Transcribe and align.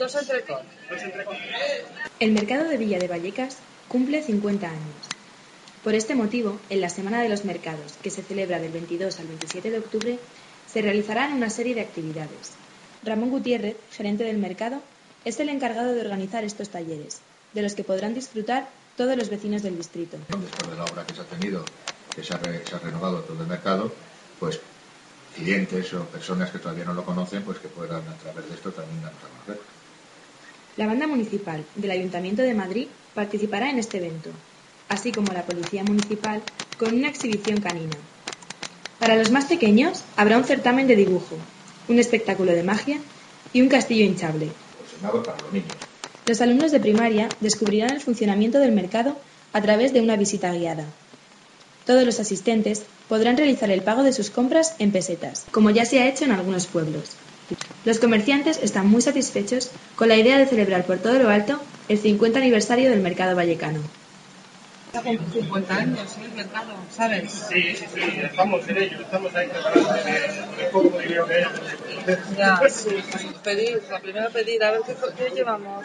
Dos 0.00 0.14
entrecot. 0.14 0.62
El 2.20 2.32
mercado 2.32 2.64
de 2.68 2.76
Villa 2.78 2.98
de 2.98 3.06
Vallecas 3.08 3.56
cumple 3.88 4.22
50 4.22 4.66
años. 4.66 5.02
Por 5.84 5.94
este 5.94 6.14
motivo, 6.14 6.58
en 6.70 6.80
la 6.80 6.88
Semana 6.88 7.22
de 7.22 7.28
los 7.28 7.44
Mercados, 7.44 7.94
que 8.02 8.10
se 8.10 8.22
celebra 8.22 8.58
del 8.58 8.72
22 8.72 9.18
al 9.20 9.26
27 9.26 9.70
de 9.70 9.78
octubre, 9.78 10.18
se 10.72 10.80
realizarán 10.82 11.34
una 11.34 11.50
serie 11.50 11.74
de 11.74 11.82
actividades. 11.82 12.52
Ramón 13.04 13.30
Gutiérrez, 13.30 13.76
gerente 13.92 14.24
del 14.24 14.38
mercado, 14.38 14.80
es 15.26 15.38
el 15.40 15.48
encargado 15.50 15.92
de 15.94 16.00
organizar 16.00 16.44
estos 16.44 16.70
talleres, 16.70 17.20
de 17.52 17.62
los 17.62 17.74
que 17.74 17.84
podrán 17.84 18.14
disfrutar 18.14 18.68
todos 18.96 19.16
los 19.16 19.28
vecinos 19.28 19.62
del 19.62 19.76
distrito. 19.76 20.16
Después 20.28 20.70
de 20.70 20.76
la 20.76 20.84
obra 20.84 21.06
que 21.06 21.14
se 21.14 21.20
ha 21.20 21.24
tenido, 21.24 21.64
que 22.14 22.22
se 22.24 22.32
ha, 22.34 22.38
re- 22.38 22.62
se 22.66 22.74
ha 22.74 22.78
renovado 22.78 23.20
todo 23.20 23.42
el 23.42 23.48
mercado, 23.48 23.92
pues 24.38 24.60
clientes 25.36 25.92
o 25.94 26.04
personas 26.06 26.50
que 26.50 26.58
todavía 26.58 26.84
no 26.84 26.94
lo 26.94 27.04
conocen, 27.04 27.42
pues 27.42 27.58
que 27.58 27.68
puedan 27.68 28.00
a 28.06 28.14
través 28.16 28.48
de 28.48 28.54
esto 28.54 28.70
también 28.72 29.02
darnos 29.02 29.22
a 29.24 29.28
conocer. 29.44 29.60
La 30.76 30.86
banda 30.86 31.06
municipal 31.06 31.64
del 31.74 31.90
Ayuntamiento 31.90 32.42
de 32.42 32.54
Madrid 32.54 32.86
participará 33.14 33.70
en 33.70 33.78
este 33.78 33.98
evento, 33.98 34.30
así 34.88 35.12
como 35.12 35.32
la 35.32 35.42
Policía 35.42 35.82
Municipal 35.84 36.42
con 36.78 36.94
una 36.94 37.08
exhibición 37.08 37.60
canina. 37.60 37.96
Para 38.98 39.16
los 39.16 39.30
más 39.30 39.46
pequeños 39.46 40.04
habrá 40.16 40.38
un 40.38 40.44
certamen 40.44 40.86
de 40.86 40.96
dibujo, 40.96 41.36
un 41.88 41.98
espectáculo 41.98 42.52
de 42.52 42.62
magia 42.62 42.98
y 43.52 43.62
un 43.62 43.68
castillo 43.68 44.04
hinchable. 44.04 44.50
Aproximado 44.74 45.22
para 45.22 45.42
los 45.42 45.52
niños. 45.52 45.72
Los 46.26 46.40
alumnos 46.40 46.70
de 46.70 46.80
primaria 46.80 47.28
descubrirán 47.40 47.90
el 47.90 48.00
funcionamiento 48.00 48.58
del 48.58 48.72
mercado 48.72 49.16
a 49.52 49.60
través 49.60 49.92
de 49.92 50.00
una 50.00 50.16
visita 50.16 50.52
guiada. 50.52 50.84
Todos 51.86 52.04
los 52.04 52.20
asistentes 52.20 52.84
podrán 53.08 53.36
realizar 53.36 53.70
el 53.70 53.82
pago 53.82 54.02
de 54.02 54.12
sus 54.12 54.30
compras 54.30 54.76
en 54.78 54.92
pesetas, 54.92 55.46
como 55.50 55.70
ya 55.70 55.84
se 55.84 56.00
ha 56.00 56.08
hecho 56.08 56.24
en 56.24 56.32
algunos 56.32 56.66
pueblos. 56.66 57.16
Los 57.84 57.98
comerciantes 57.98 58.60
están 58.62 58.88
muy 58.88 59.02
satisfechos 59.02 59.70
con 59.96 60.08
la 60.08 60.16
idea 60.16 60.38
de 60.38 60.46
celebrar 60.46 60.84
por 60.84 60.98
todo 60.98 61.18
lo 61.18 61.28
alto 61.28 61.60
el 61.88 61.98
50 61.98 62.38
aniversario 62.38 62.90
del 62.90 63.00
mercado 63.00 63.34
vallecano. 63.34 63.80
Está 64.92 65.02
con 65.02 65.32
50 65.32 65.74
años. 65.76 66.16
El 66.22 66.32
mercado, 66.32 66.72
¿sabes? 66.94 67.32
Sí, 67.48 67.76
sí, 67.76 67.84
sí, 67.94 68.00
estamos 68.22 68.68
en 68.68 68.76
ello, 68.76 69.00
estamos 69.00 69.34
ahí 69.36 69.48
preparando 69.48 69.94
el 70.60 70.66
poco 70.72 70.98
dinero 70.98 71.26
que 71.26 71.34
hay. 71.34 71.44
Ya, 72.36 72.60
sí. 72.68 72.96
Pedir, 73.44 73.82
la 73.88 74.00
primera 74.00 74.30
pedir, 74.30 74.64
a 74.64 74.72
ver 74.72 74.80
qué, 74.84 74.94
qué 75.16 75.30
llevamos. 75.30 75.78